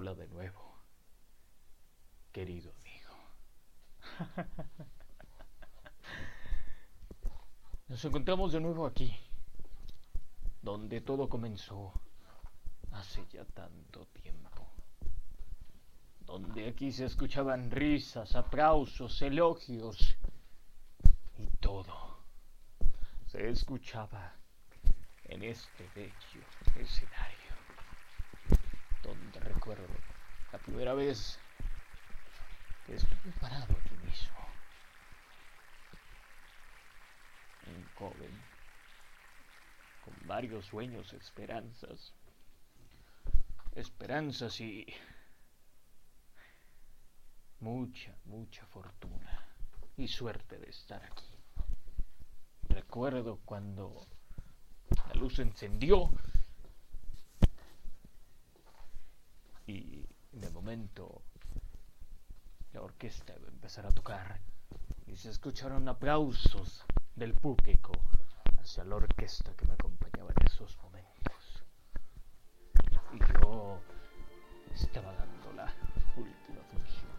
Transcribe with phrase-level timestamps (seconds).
[0.00, 0.76] Hola de nuevo,
[2.30, 3.10] querido amigo.
[7.88, 9.12] Nos encontramos de nuevo aquí,
[10.62, 11.92] donde todo comenzó
[12.92, 14.68] hace ya tanto tiempo.
[16.20, 20.16] Donde aquí se escuchaban risas, aplausos, elogios
[21.38, 22.22] y todo
[23.26, 24.36] se escuchaba
[25.24, 26.46] en este bello
[26.76, 27.37] escenario
[29.14, 29.86] donde recuerdo
[30.52, 31.38] la primera vez
[32.86, 34.38] que estuve parado aquí mismo.
[37.66, 38.42] Un joven
[40.04, 42.12] con varios sueños, esperanzas,
[43.74, 44.86] esperanzas y
[47.60, 49.46] mucha, mucha fortuna
[49.96, 51.26] y suerte de estar aquí.
[52.68, 54.06] Recuerdo cuando
[55.08, 56.10] la luz encendió
[59.66, 60.06] y
[60.40, 61.22] de momento
[62.72, 64.40] la orquesta iba a empezar a tocar
[65.06, 66.84] y se escucharon aplausos
[67.16, 67.92] del público
[68.60, 71.64] hacia la orquesta que me acompañaba en esos momentos.
[73.14, 73.80] Y yo
[74.74, 75.74] estaba dando la
[76.16, 77.10] última función,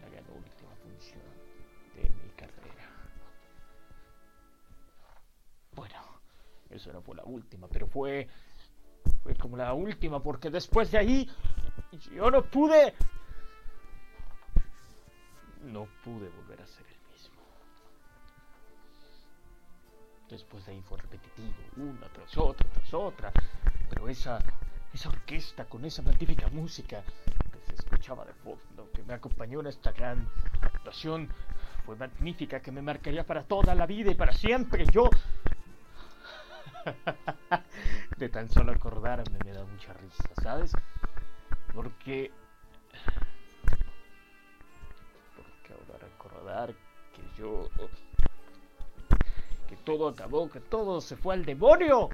[0.00, 1.22] la gran última función
[1.94, 2.90] de mi carrera.
[5.74, 5.96] Bueno,
[6.70, 8.28] eso no fue la última, pero fue
[9.24, 11.30] fue como la última, porque después de ahí
[11.98, 12.94] yo no pude...
[15.62, 17.40] No pude volver a ser el mismo.
[20.28, 23.32] Después de ahí fue repetitivo, una tras otra, tras otra.
[23.88, 24.38] Pero esa,
[24.92, 29.68] esa orquesta con esa magnífica música que se escuchaba de fondo, que me acompañó en
[29.68, 30.28] esta gran
[30.60, 31.30] actuación,
[31.86, 34.84] fue magnífica, que me marcaría para toda la vida y para siempre.
[34.92, 35.08] Yo
[38.18, 40.72] de tan solo acordarme me da mucha risa, ¿sabes?
[41.74, 42.30] Porque...
[45.36, 46.74] Porque ahora recordar
[47.12, 47.68] que yo...
[49.68, 52.10] Que todo acabó, que todo se fue al demonio.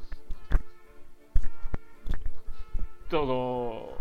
[3.10, 3.99] Todo...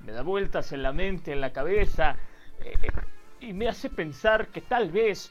[0.00, 2.16] Me da vueltas en la mente, en la cabeza.
[2.60, 2.74] Eh,
[3.40, 5.30] y me hace pensar que tal vez...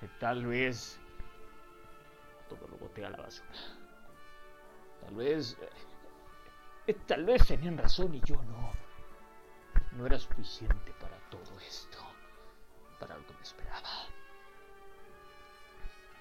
[0.00, 0.98] Que tal vez...
[2.48, 3.48] Todo lo boté a la basura.
[5.00, 5.56] Tal vez...
[5.60, 5.68] eh,
[6.94, 8.72] tal vez tenían razón y yo no.
[9.92, 11.98] No era suficiente para todo esto.
[12.98, 13.88] Para lo que me esperaba.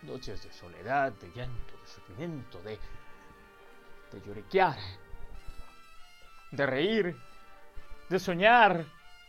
[0.02, 2.80] Noches de soledad, de llanto, de sufrimiento, de...
[4.12, 4.78] De lloriquear.
[6.52, 7.16] De reír.
[8.10, 8.86] De soñar.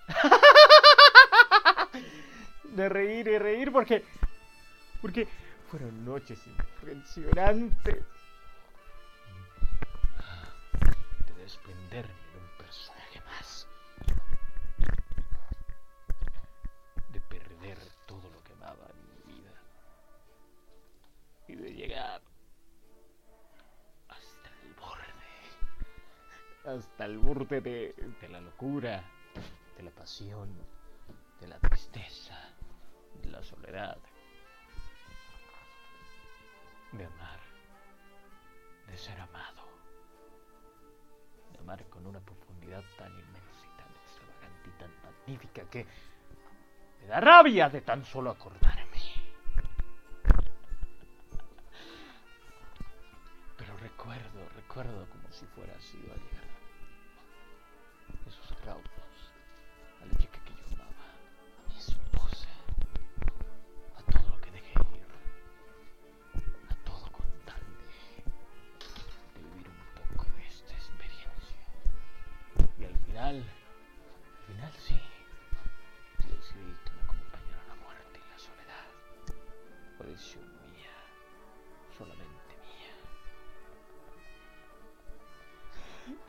[2.64, 4.04] de reír y reír porque...
[5.02, 5.28] Porque
[5.70, 8.04] fueron noches impresionantes.
[11.50, 13.66] Desprenderme de un personaje más.
[17.12, 19.50] De perder todo lo que amaba en mi vida.
[21.48, 22.22] Y de llegar
[24.08, 25.02] hasta el borde.
[26.78, 29.02] Hasta el borde de, de la locura,
[29.76, 30.48] de la pasión,
[31.40, 32.38] de la tristeza,
[33.22, 33.98] de la soledad
[36.92, 37.38] de amar,
[38.88, 39.69] de ser amado,
[41.78, 45.86] con una profundidad tan inmensa y tan extravagante y tan magnífica que
[47.00, 48.98] me da rabia de tan solo acordarme.
[53.56, 56.50] Pero recuerdo, recuerdo como si fuera sido ayer
[58.26, 58.99] esos aplausos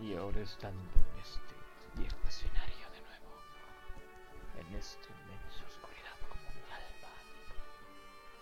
[0.01, 1.53] Y ahora estando en este
[1.95, 3.37] viejo escenario de nuevo,
[4.57, 7.13] en esta inmensa oscuridad como mi alma,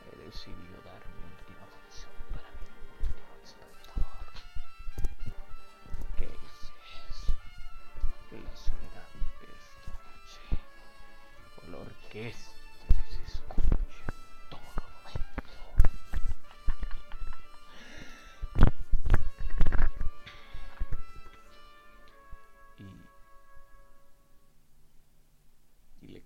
[0.07, 1.03] he decidido dar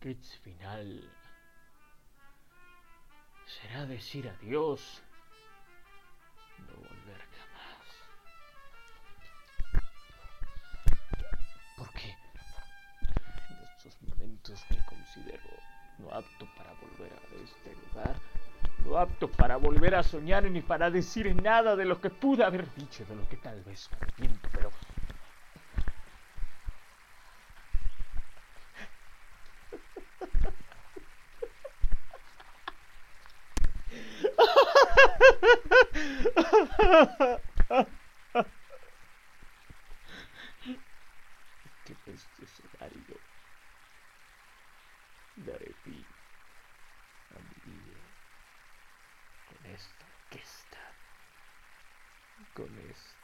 [0.03, 1.09] Final
[3.45, 5.01] será decir adiós,
[6.59, 7.87] no volver jamás.
[11.77, 15.49] Porque en estos momentos me considero
[15.99, 18.15] no apto para volver a este lugar,
[18.83, 22.69] no apto para volver a soñar ni para decir nada de lo que pude haber
[22.75, 24.69] dicho, de lo que tal vez me arrepiento, pero
[41.85, 43.15] que este escenario
[45.35, 46.05] daré fin
[47.31, 48.01] a mi vida
[49.47, 50.81] con esta orquesta,
[52.53, 53.22] con esta.